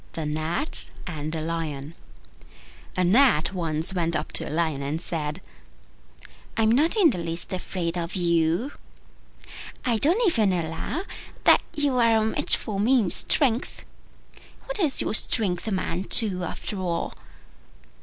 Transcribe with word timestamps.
THE 0.13 0.25
GNAT 0.25 0.89
AND 1.05 1.31
THE 1.31 1.41
LION 1.43 1.93
A 2.97 3.03
Gnat 3.03 3.53
once 3.53 3.93
went 3.93 4.15
up 4.15 4.31
to 4.31 4.49
a 4.49 4.49
Lion 4.49 4.81
and 4.81 4.99
said, 4.99 5.41
"I 6.57 6.63
am 6.63 6.71
not 6.71 6.95
in 6.95 7.11
the 7.11 7.19
least 7.19 7.53
afraid 7.53 7.95
of 7.99 8.15
you: 8.15 8.71
I 9.85 9.97
don't 9.97 10.25
even 10.25 10.53
allow 10.53 11.03
that 11.43 11.61
you 11.75 11.99
are 11.99 12.17
a 12.17 12.25
match 12.25 12.55
for 12.57 12.79
me 12.79 12.99
in 13.01 13.09
strength. 13.11 13.83
What 14.65 14.77
does 14.77 15.01
your 15.01 15.13
strength 15.13 15.67
amount 15.67 16.09
to 16.13 16.45
after 16.45 16.79
all? 16.79 17.13